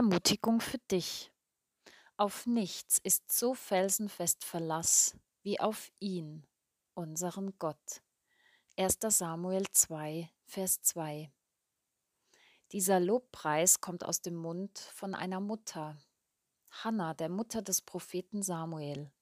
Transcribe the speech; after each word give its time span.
Ermutigung 0.00 0.62
für 0.62 0.78
dich. 0.90 1.30
Auf 2.16 2.46
nichts 2.46 2.96
ist 2.96 3.30
so 3.30 3.52
felsenfest 3.52 4.44
Verlass 4.44 5.14
wie 5.42 5.60
auf 5.60 5.92
ihn, 5.98 6.46
unseren 6.94 7.58
Gott. 7.58 8.00
1. 8.78 8.96
Samuel 9.08 9.66
2, 9.70 10.30
Vers 10.46 10.80
2. 10.80 11.30
Dieser 12.72 12.98
Lobpreis 12.98 13.82
kommt 13.82 14.02
aus 14.02 14.22
dem 14.22 14.36
Mund 14.36 14.78
von 14.78 15.14
einer 15.14 15.38
Mutter, 15.38 15.98
Hannah, 16.70 17.12
der 17.12 17.28
Mutter 17.28 17.60
des 17.60 17.82
Propheten 17.82 18.42
Samuel. 18.42 19.12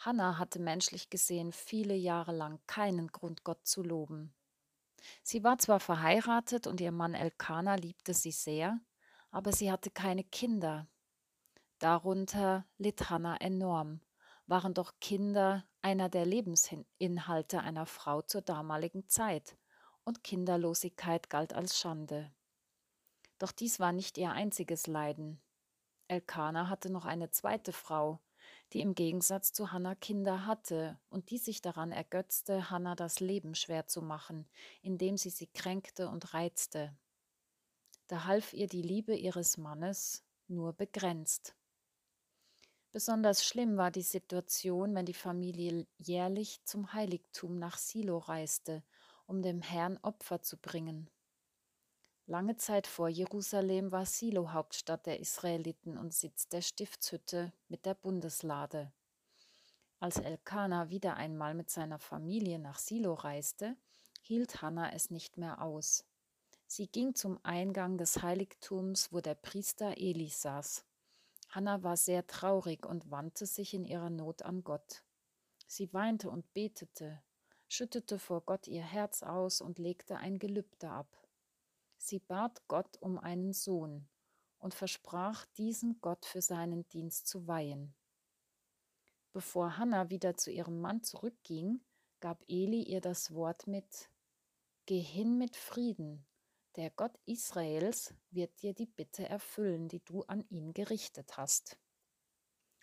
Hannah 0.00 0.36
hatte 0.36 0.58
menschlich 0.58 1.08
gesehen 1.08 1.50
viele 1.50 1.94
Jahre 1.94 2.32
lang 2.32 2.60
keinen 2.66 3.06
Grund, 3.06 3.42
Gott 3.42 3.66
zu 3.66 3.82
loben. 3.82 4.34
Sie 5.22 5.42
war 5.44 5.56
zwar 5.56 5.80
verheiratet 5.80 6.66
und 6.66 6.78
ihr 6.82 6.92
Mann 6.92 7.14
Elkanah 7.14 7.76
liebte 7.76 8.12
sie 8.12 8.32
sehr, 8.32 8.82
aber 9.30 9.52
sie 9.52 9.70
hatte 9.70 9.90
keine 9.90 10.24
Kinder. 10.24 10.86
Darunter 11.78 12.66
litt 12.76 13.10
Hannah 13.10 13.36
enorm, 13.40 14.00
waren 14.46 14.74
doch 14.74 14.94
Kinder 15.00 15.64
einer 15.82 16.08
der 16.08 16.26
Lebensinhalte 16.26 17.60
einer 17.60 17.86
Frau 17.86 18.22
zur 18.22 18.42
damaligen 18.42 19.08
Zeit, 19.08 19.56
und 20.04 20.24
Kinderlosigkeit 20.24 21.28
galt 21.28 21.52
als 21.52 21.78
Schande. 21.78 22.32
Doch 23.38 23.52
dies 23.52 23.78
war 23.78 23.92
nicht 23.92 24.16
ihr 24.16 24.32
einziges 24.32 24.86
Leiden. 24.86 25.40
Elkanah 26.08 26.70
hatte 26.70 26.90
noch 26.90 27.04
eine 27.04 27.30
zweite 27.30 27.72
Frau, 27.72 28.18
die 28.72 28.80
im 28.80 28.94
Gegensatz 28.94 29.52
zu 29.52 29.70
Hannah 29.70 29.94
Kinder 29.94 30.46
hatte 30.46 30.98
und 31.10 31.30
die 31.30 31.38
sich 31.38 31.60
daran 31.60 31.92
ergötzte, 31.92 32.70
Hannah 32.70 32.94
das 32.94 33.20
Leben 33.20 33.54
schwer 33.54 33.86
zu 33.86 34.00
machen, 34.00 34.48
indem 34.80 35.16
sie 35.18 35.30
sie 35.30 35.46
kränkte 35.46 36.08
und 36.08 36.32
reizte. 36.32 36.96
Da 38.08 38.24
half 38.24 38.52
ihr 38.54 38.66
die 38.66 38.82
Liebe 38.82 39.14
ihres 39.14 39.58
Mannes 39.58 40.24
nur 40.48 40.72
begrenzt. 40.72 41.54
Besonders 42.90 43.44
schlimm 43.44 43.76
war 43.76 43.90
die 43.90 44.02
Situation, 44.02 44.94
wenn 44.94 45.04
die 45.04 45.14
Familie 45.14 45.86
jährlich 45.98 46.64
zum 46.64 46.94
Heiligtum 46.94 47.58
nach 47.58 47.76
Silo 47.76 48.16
reiste, 48.18 48.82
um 49.26 49.42
dem 49.42 49.60
Herrn 49.60 49.98
Opfer 49.98 50.40
zu 50.40 50.56
bringen. 50.56 51.10
Lange 52.26 52.56
Zeit 52.56 52.86
vor 52.86 53.08
Jerusalem 53.08 53.92
war 53.92 54.06
Silo 54.06 54.52
Hauptstadt 54.52 55.04
der 55.06 55.20
Israeliten 55.20 55.98
und 55.98 56.14
Sitz 56.14 56.48
der 56.48 56.62
Stiftshütte 56.62 57.52
mit 57.68 57.84
der 57.84 57.94
Bundeslade. 57.94 58.90
Als 60.00 60.18
Elkanah 60.18 60.88
wieder 60.88 61.16
einmal 61.16 61.54
mit 61.54 61.70
seiner 61.70 61.98
Familie 61.98 62.58
nach 62.58 62.78
Silo 62.78 63.14
reiste, 63.14 63.76
hielt 64.22 64.62
Hannah 64.62 64.92
es 64.92 65.10
nicht 65.10 65.36
mehr 65.36 65.60
aus. 65.60 66.04
Sie 66.70 66.86
ging 66.86 67.14
zum 67.14 67.42
Eingang 67.44 67.96
des 67.96 68.22
Heiligtums, 68.22 69.10
wo 69.10 69.22
der 69.22 69.34
Priester 69.34 69.96
Eli 69.96 70.28
saß. 70.28 70.84
Hannah 71.48 71.82
war 71.82 71.96
sehr 71.96 72.26
traurig 72.26 72.84
und 72.84 73.10
wandte 73.10 73.46
sich 73.46 73.72
in 73.72 73.86
ihrer 73.86 74.10
Not 74.10 74.42
an 74.42 74.62
Gott. 74.62 75.02
Sie 75.66 75.90
weinte 75.94 76.28
und 76.28 76.52
betete, 76.52 77.22
schüttete 77.68 78.18
vor 78.18 78.42
Gott 78.42 78.68
ihr 78.68 78.82
Herz 78.82 79.22
aus 79.22 79.62
und 79.62 79.78
legte 79.78 80.18
ein 80.18 80.38
Gelübde 80.38 80.90
ab. 80.90 81.08
Sie 81.96 82.18
bat 82.18 82.60
Gott 82.68 82.98
um 83.00 83.18
einen 83.18 83.54
Sohn 83.54 84.06
und 84.58 84.74
versprach, 84.74 85.46
diesen 85.56 86.02
Gott 86.02 86.26
für 86.26 86.42
seinen 86.42 86.86
Dienst 86.88 87.28
zu 87.28 87.46
weihen. 87.46 87.94
Bevor 89.32 89.78
Hannah 89.78 90.10
wieder 90.10 90.36
zu 90.36 90.50
ihrem 90.50 90.82
Mann 90.82 91.02
zurückging, 91.02 91.80
gab 92.20 92.44
Eli 92.46 92.82
ihr 92.82 93.00
das 93.00 93.32
Wort 93.32 93.66
mit 93.66 94.10
Geh 94.84 95.00
hin 95.00 95.38
mit 95.38 95.56
Frieden, 95.56 96.27
der 96.78 96.90
Gott 96.90 97.18
Israels 97.26 98.14
wird 98.30 98.62
dir 98.62 98.72
die 98.72 98.86
Bitte 98.86 99.28
erfüllen, 99.28 99.88
die 99.88 99.98
du 100.04 100.22
an 100.22 100.44
ihn 100.48 100.72
gerichtet 100.72 101.36
hast. 101.36 101.76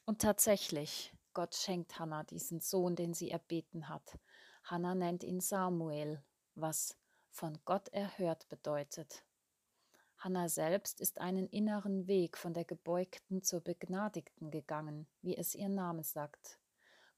Und 0.05 0.21
tatsächlich, 0.21 1.13
Gott 1.33 1.55
schenkt 1.55 1.97
Hannah 1.97 2.25
diesen 2.25 2.59
Sohn, 2.59 2.97
den 2.97 3.13
sie 3.13 3.31
erbeten 3.31 3.87
hat. 3.87 4.19
Hannah 4.65 4.95
nennt 4.95 5.23
ihn 5.23 5.39
Samuel, 5.39 6.21
was 6.55 6.97
von 7.29 7.57
Gott 7.63 7.87
erhört 7.87 8.49
bedeutet. 8.49 9.23
Hannah 10.17 10.49
selbst 10.49 10.99
ist 10.99 11.21
einen 11.21 11.47
inneren 11.47 12.05
Weg 12.05 12.37
von 12.37 12.53
der 12.53 12.65
Gebeugten 12.65 13.43
zur 13.43 13.61
Begnadigten 13.61 14.51
gegangen, 14.51 15.07
wie 15.21 15.37
es 15.37 15.55
ihr 15.55 15.69
Name 15.69 16.03
sagt. 16.03 16.59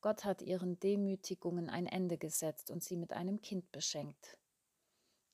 Gott 0.01 0.25
hat 0.25 0.43
ihren 0.43 0.79
Demütigungen 0.79 1.71
ein 1.71 1.87
Ende 1.87 2.19
gesetzt 2.19 2.69
und 2.69 2.83
sie 2.83 2.97
mit 2.97 3.13
einem 3.13 3.41
Kind 3.41 3.71
beschenkt. 3.71 4.37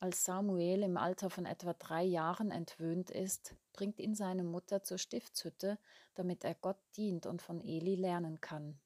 Als 0.03 0.25
Samuel 0.25 0.83
im 0.83 0.97
Alter 0.97 1.29
von 1.29 1.45
etwa 1.45 1.71
drei 1.71 2.03
Jahren 2.03 2.51
entwöhnt 2.51 3.09
ist, 3.09 3.55
bringt 3.71 4.01
ihn 4.01 4.15
seine 4.15 4.43
Mutter 4.43 4.83
zur 4.83 4.97
Stiftshütte, 4.97 5.79
damit 6.13 6.43
er 6.43 6.55
Gott 6.55 6.81
dient 6.97 7.25
und 7.25 7.41
von 7.41 7.61
Eli 7.61 7.95
lernen 7.95 8.41
kann. 8.41 8.77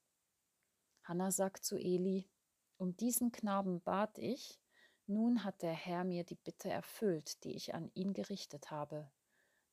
Hannah 1.03 1.31
sagt 1.31 1.65
zu 1.65 1.75
Eli, 1.75 2.29
um 2.77 2.95
diesen 2.97 3.31
Knaben 3.31 3.81
bat 3.81 4.19
ich, 4.19 4.61
nun 5.07 5.43
hat 5.43 5.63
der 5.63 5.73
Herr 5.73 6.03
mir 6.03 6.23
die 6.23 6.35
Bitte 6.35 6.69
erfüllt, 6.69 7.43
die 7.43 7.55
ich 7.55 7.73
an 7.73 7.89
ihn 7.95 8.13
gerichtet 8.13 8.69
habe. 8.69 9.09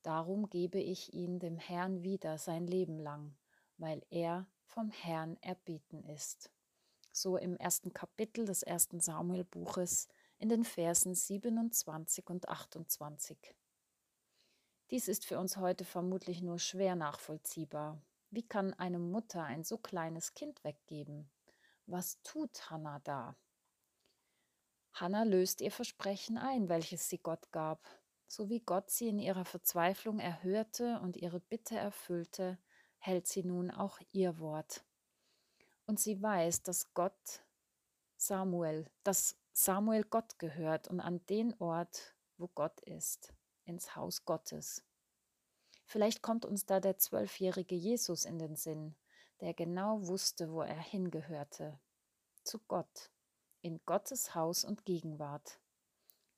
Darum 0.03 0.49
gebe 0.49 0.79
ich 0.79 1.13
ihn 1.13 1.41
dem 1.41 1.59
Herrn 1.59 2.03
wieder 2.03 2.39
sein 2.39 2.67
Leben 2.67 2.99
lang, 2.99 3.37
weil 3.77 4.01
er 4.09 4.47
vom 4.65 4.91
Herrn 4.91 5.37
erbeten 5.43 6.05
ist. 6.05 6.51
So 7.13 7.37
im 7.37 7.59
ersten 7.59 7.93
Kapitel 7.93 8.47
des 8.47 8.63
ersten 8.63 8.99
Samuelbuches 8.99 10.09
in 10.45 10.51
den 10.51 10.65
Versen 10.65 11.15
27 11.15 12.29
und 12.29 12.51
28. 12.51 13.39
Dies 14.91 15.09
ist 15.09 15.25
für 15.25 15.39
uns 15.39 15.57
heute 15.57 15.87
vermutlich 15.87 16.43
nur 16.43 16.59
schwer 16.59 16.97
nachvollziehbar. 16.97 17.99
Wie 18.29 18.47
kann 18.47 18.75
eine 18.75 18.99
Mutter 18.99 19.43
ein 19.43 19.65
so 19.65 19.79
kleines 19.79 20.35
Kind 20.35 20.63
weggeben? 20.63 21.31
Was 21.87 22.21
tut 22.21 22.71
Hannah 22.71 23.01
da? 23.05 23.39
Hannah 24.93 25.23
löst 25.23 25.63
ihr 25.63 25.71
Versprechen 25.71 26.37
ein, 26.37 26.69
welches 26.69 27.09
sie 27.09 27.21
Gott 27.21 27.51
gab. 27.51 27.89
So 28.27 28.51
wie 28.51 28.61
Gott 28.61 28.91
sie 28.91 29.09
in 29.09 29.19
ihrer 29.19 29.47
Verzweiflung 29.47 30.19
erhörte 30.19 31.01
und 31.01 31.17
ihre 31.17 31.41
Bitte 31.41 31.79
erfüllte, 31.79 32.59
hält 32.99 33.27
sie 33.27 33.45
nun 33.45 33.71
auch 33.71 33.99
ihr 34.13 34.39
Wort. 34.41 34.85
Und 35.87 36.01
sie 36.01 36.21
weiß, 36.21 36.65
dass 36.65 36.93
Gott 36.93 37.43
Samuel, 38.19 38.91
dass 39.05 39.39
Samuel 39.57 40.03
Gott 40.03 40.41
gehört 40.41 40.89
und 40.89 40.99
an 40.99 41.25
den 41.27 41.55
Ort, 41.61 42.17
wo 42.39 42.49
Gott 42.49 42.81
ist, 42.81 43.33
ins 43.65 43.95
Haus 43.95 44.25
Gottes. 44.25 44.85
Vielleicht 45.85 46.23
kommt 46.23 46.45
uns 46.45 46.67
da 46.67 46.81
der 46.81 46.99
zwölfjährige 46.99 47.77
Jesus 47.77 48.25
in 48.25 48.41
den 48.41 48.57
Sinn, 48.57 48.97
der 49.41 49.55
genau 49.55 50.09
wusste, 50.09 50.51
wo 50.51 50.63
er 50.63 50.81
hingehörte, 50.81 51.79
zu 52.43 52.59
Gott, 52.67 53.13
in 53.61 53.81
Gottes 53.87 54.35
Haus 54.35 54.65
und 54.65 54.85
Gegenwart. 54.85 55.61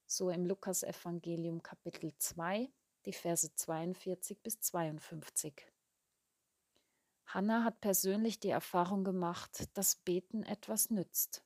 So 0.04 0.28
im 0.28 0.44
Lukas-Evangelium 0.44 1.62
Kapitel 1.62 2.12
2, 2.18 2.70
die 3.06 3.14
Verse 3.14 3.50
42 3.50 4.42
bis 4.42 4.60
52. 4.60 5.66
Hannah 7.24 7.64
hat 7.64 7.80
persönlich 7.80 8.40
die 8.40 8.50
Erfahrung 8.50 9.04
gemacht, 9.04 9.70
dass 9.72 9.96
Beten 9.96 10.42
etwas 10.42 10.90
nützt. 10.90 11.45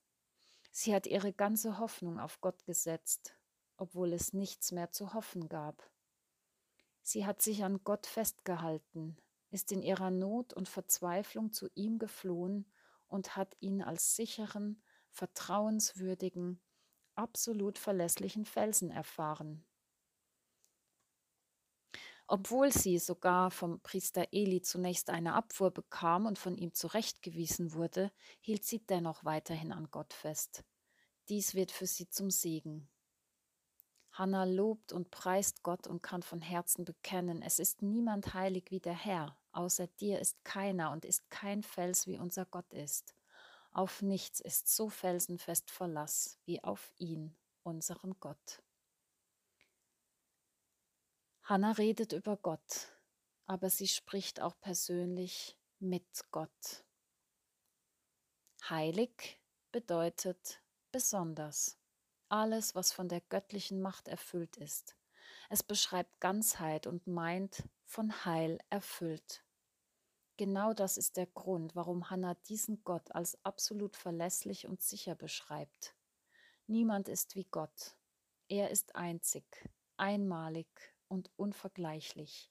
Sie 0.71 0.95
hat 0.95 1.07
ihre 1.07 1.33
ganze 1.33 1.79
Hoffnung 1.79 2.19
auf 2.19 2.41
Gott 2.41 2.65
gesetzt, 2.65 3.37
obwohl 3.77 4.13
es 4.13 4.33
nichts 4.33 4.73
mehr 4.73 4.93
zu 4.93 5.15
hoffen 5.15 5.49
gab. 5.49 5.91
Sie 7.03 7.27
hat 7.27 7.43
sich 7.43 7.65
an 7.65 7.83
Gott 7.83 8.07
festgehalten, 8.07 9.17
ist 9.51 9.73
in 9.73 9.83
ihrer 9.83 10.11
Not 10.11 10.53
und 10.53 10.69
Verzweiflung 10.69 11.53
zu 11.53 11.69
ihm 11.75 11.99
geflohen 11.99 12.71
und 13.09 13.37
hat 13.37 13.57
ihn 13.61 13.83
als 13.83 14.15
sicheren, 14.15 14.83
vertrauenswürdigen, 15.11 16.61
absolut 17.15 17.79
verlässlichen 17.79 18.45
Felsen 18.45 18.91
erfahren. 18.91 19.65
Obwohl 22.33 22.71
sie 22.73 23.01
sogar 23.01 23.51
vom 23.51 23.81
Priester 23.81 24.29
Eli 24.31 24.63
zunächst 24.63 25.11
eine 25.11 25.35
Abfuhr 25.35 25.73
bekam 25.73 26.27
und 26.27 26.39
von 26.39 26.57
ihm 26.57 26.73
zurechtgewiesen 26.73 27.73
wurde, 27.73 28.13
hielt 28.39 28.65
sie 28.65 28.79
dennoch 28.79 29.25
weiterhin 29.25 29.73
an 29.73 29.89
Gott 29.91 30.13
fest. 30.13 30.63
Dies 31.29 31.57
wird 31.57 31.73
für 31.73 31.89
sie 31.89 32.09
zum 32.09 32.31
Segen. 32.31 32.89
Hannah 34.13 34.45
lobt 34.45 34.93
und 34.93 35.11
preist 35.11 35.65
Gott 35.65 35.89
und 35.89 36.05
kann 36.05 36.23
von 36.23 36.41
Herzen 36.41 36.85
bekennen, 36.85 37.43
es 37.43 37.59
ist 37.59 37.83
niemand 37.83 38.33
heilig 38.33 38.67
wie 38.71 38.79
der 38.79 38.95
Herr, 38.95 39.37
außer 39.51 39.89
dir 39.89 40.21
ist 40.21 40.45
keiner 40.45 40.93
und 40.93 41.05
ist 41.05 41.31
kein 41.31 41.65
Fels 41.65 42.07
wie 42.07 42.21
unser 42.21 42.47
Gott 42.47 42.73
ist. 42.73 43.17
Auf 43.73 44.03
nichts 44.03 44.39
ist 44.39 44.69
so 44.73 44.89
felsenfest 44.89 45.69
Verlass 45.69 46.39
wie 46.45 46.63
auf 46.63 46.93
ihn, 46.97 47.35
unseren 47.65 48.15
Gott. 48.21 48.63
Hannah 51.43 51.73
redet 51.73 52.13
über 52.13 52.37
Gott, 52.37 52.89
aber 53.47 53.71
sie 53.71 53.89
spricht 53.89 54.41
auch 54.41 54.59
persönlich 54.61 55.57
mit 55.79 56.31
Gott. 56.31 56.85
Heilig 58.69 59.41
bedeutet 59.73 60.63
besonders. 60.93 61.79
Alles, 62.29 62.75
was 62.75 62.93
von 62.93 63.09
der 63.09 63.21
göttlichen 63.23 63.81
Macht 63.81 64.07
erfüllt 64.07 64.57
ist. 64.59 64.97
Es 65.49 65.63
beschreibt 65.63 66.21
Ganzheit 66.21 66.87
und 66.87 67.07
meint 67.07 67.65
von 67.85 68.25
Heil 68.25 68.59
erfüllt. 68.69 69.45
Genau 70.37 70.73
das 70.73 70.97
ist 70.97 71.17
der 71.17 71.27
Grund, 71.27 71.75
warum 71.75 72.09
Hannah 72.09 72.35
diesen 72.49 72.85
Gott 72.85 73.13
als 73.13 73.45
absolut 73.45 73.97
verlässlich 73.97 74.67
und 74.67 74.81
sicher 74.81 75.15
beschreibt. 75.15 75.95
Niemand 76.67 77.09
ist 77.09 77.35
wie 77.35 77.45
Gott. 77.45 77.97
Er 78.49 78.71
ist 78.71 78.95
einzig, 78.95 79.69
einmalig 79.97 80.69
und 81.11 81.31
unvergleichlich. 81.37 82.51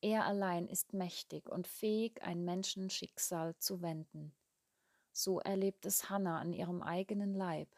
Er 0.00 0.26
allein 0.26 0.68
ist 0.68 0.92
mächtig 0.92 1.48
und 1.48 1.66
fähig, 1.66 2.22
ein 2.22 2.44
Menschenschicksal 2.44 3.56
zu 3.58 3.80
wenden. 3.80 4.34
So 5.12 5.40
erlebt 5.40 5.86
es 5.86 6.10
Hannah 6.10 6.38
an 6.38 6.52
ihrem 6.52 6.82
eigenen 6.82 7.34
Leib. 7.34 7.68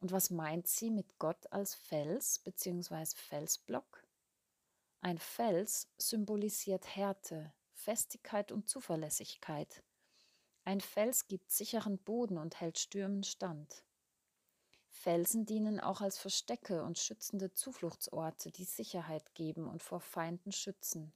Und 0.00 0.12
was 0.12 0.30
meint 0.30 0.66
sie 0.66 0.90
mit 0.90 1.18
Gott 1.18 1.50
als 1.52 1.74
Fels 1.74 2.38
bzw. 2.40 3.06
Felsblock? 3.16 4.04
Ein 5.00 5.18
Fels 5.18 5.88
symbolisiert 5.96 6.94
Härte, 6.94 7.52
Festigkeit 7.72 8.52
und 8.52 8.68
Zuverlässigkeit. 8.68 9.82
Ein 10.64 10.80
Fels 10.80 11.26
gibt 11.26 11.50
sicheren 11.50 11.98
Boden 11.98 12.38
und 12.38 12.60
hält 12.60 12.78
Stürmen 12.78 13.24
stand. 13.24 13.84
Felsen 14.92 15.46
dienen 15.46 15.80
auch 15.80 16.00
als 16.00 16.18
Verstecke 16.18 16.84
und 16.84 16.98
schützende 16.98 17.52
Zufluchtsorte, 17.52 18.52
die 18.52 18.64
Sicherheit 18.64 19.34
geben 19.34 19.66
und 19.66 19.82
vor 19.82 20.00
Feinden 20.00 20.52
schützen. 20.52 21.12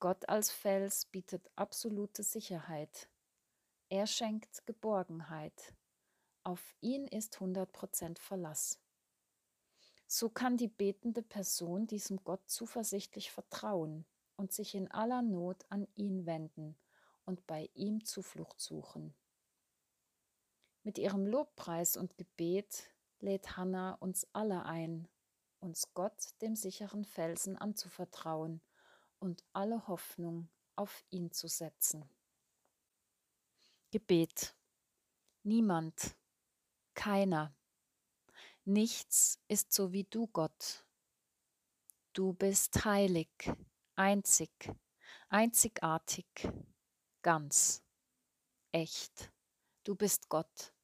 Gott 0.00 0.28
als 0.28 0.50
Fels 0.50 1.06
bietet 1.06 1.50
absolute 1.56 2.22
Sicherheit. 2.22 3.08
Er 3.88 4.06
schenkt 4.06 4.66
Geborgenheit. 4.66 5.74
Auf 6.42 6.74
ihn 6.80 7.06
ist 7.06 7.38
100% 7.38 8.18
Verlass. 8.18 8.80
So 10.06 10.28
kann 10.28 10.56
die 10.56 10.68
betende 10.68 11.22
Person 11.22 11.86
diesem 11.86 12.22
Gott 12.22 12.50
zuversichtlich 12.50 13.30
vertrauen 13.30 14.04
und 14.36 14.52
sich 14.52 14.74
in 14.74 14.90
aller 14.90 15.22
Not 15.22 15.64
an 15.70 15.88
ihn 15.94 16.26
wenden 16.26 16.76
und 17.24 17.46
bei 17.46 17.70
ihm 17.74 18.04
Zuflucht 18.04 18.60
suchen. 18.60 19.14
Mit 20.86 20.98
ihrem 20.98 21.26
Lobpreis 21.26 21.96
und 21.96 22.16
Gebet 22.16 22.94
lädt 23.18 23.56
Hannah 23.56 23.94
uns 23.94 24.24
alle 24.32 24.66
ein, 24.66 25.08
uns 25.58 25.92
Gott, 25.94 26.40
dem 26.42 26.54
sicheren 26.54 27.04
Felsen, 27.04 27.56
anzuvertrauen 27.56 28.62
und 29.18 29.42
alle 29.52 29.88
Hoffnung 29.88 30.48
auf 30.76 31.04
ihn 31.10 31.32
zu 31.32 31.48
setzen. 31.48 32.08
Gebet. 33.90 34.54
Niemand, 35.42 36.16
keiner, 36.94 37.52
nichts 38.64 39.42
ist 39.48 39.72
so 39.72 39.90
wie 39.90 40.04
du, 40.04 40.28
Gott. 40.28 40.86
Du 42.12 42.32
bist 42.32 42.84
heilig, 42.84 43.50
einzig, 43.96 44.72
einzigartig, 45.30 46.26
ganz, 47.22 47.82
echt. 48.70 49.32
Du 49.82 49.96
bist 49.96 50.28
Gott. 50.28 50.75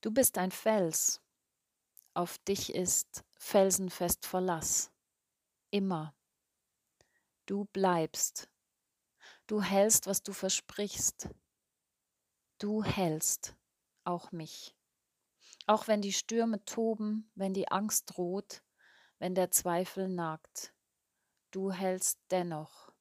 Du 0.00 0.10
bist 0.10 0.38
ein 0.38 0.50
Fels. 0.50 1.20
Auf 2.14 2.38
dich 2.38 2.74
ist 2.74 3.24
felsenfest 3.38 4.26
Verlass. 4.26 4.90
Immer. 5.70 6.14
Du 7.46 7.66
bleibst. 7.66 8.48
Du 9.46 9.62
hältst, 9.62 10.06
was 10.06 10.22
du 10.22 10.32
versprichst. 10.32 11.28
Du 12.58 12.82
hältst 12.82 13.54
auch 14.04 14.32
mich. 14.32 14.74
Auch 15.66 15.88
wenn 15.88 16.00
die 16.00 16.12
Stürme 16.12 16.64
toben, 16.64 17.30
wenn 17.34 17.52
die 17.52 17.68
Angst 17.68 18.16
droht, 18.16 18.62
wenn 19.18 19.34
der 19.34 19.50
Zweifel 19.50 20.08
nagt 20.08 20.72
du 21.56 21.72
hältst 21.72 22.20
dennoch. 22.30 22.92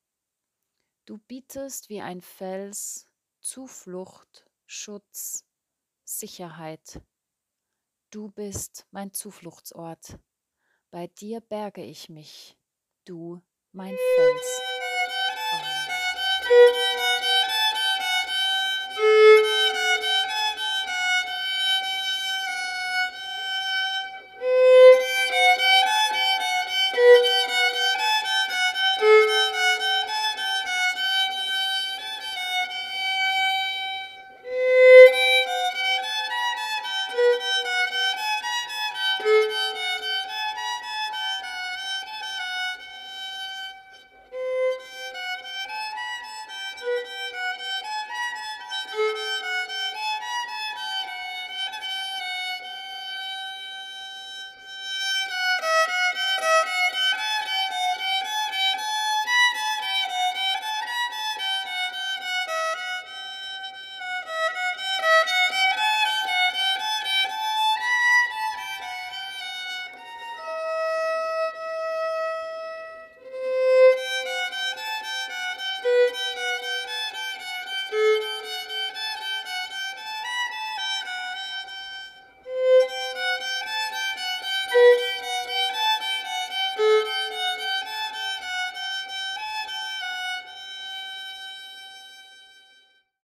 Du 1.05 1.17
bietest 1.17 1.89
wie 1.89 1.99
ein 1.99 2.21
Fels 2.21 3.09
Zuflucht, 3.41 4.49
Schutz, 4.65 5.45
Sicherheit. 6.05 7.01
Du 8.11 8.29
bist 8.29 8.87
mein 8.91 9.13
Zufluchtsort. 9.13 10.19
Bei 10.91 11.07
dir 11.07 11.41
berge 11.41 11.83
ich 11.83 12.07
mich, 12.07 12.57
du 13.03 13.41
mein 13.73 13.97
Fels. 14.15 14.61
Amen. 15.51 17.04